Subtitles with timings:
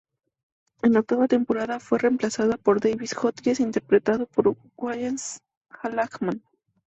[0.81, 5.37] En la octava temporada, fue reemplazada por David Hodges, interpretado por Wallace
[5.83, 6.41] Langham.